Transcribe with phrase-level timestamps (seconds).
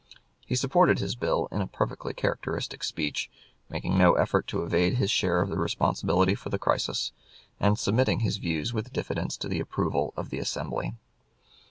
[0.47, 3.29] He supported his bill in a perfectly characteristic speech,
[3.69, 7.11] making no effort to evade his share of the responsibility for the crisis,
[7.59, 10.95] and submitting his views with diffidence to the approval of the Assembly.